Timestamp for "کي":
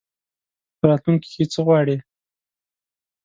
1.35-1.45